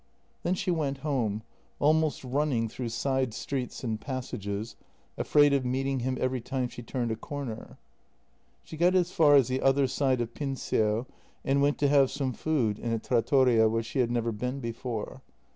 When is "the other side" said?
9.47-10.19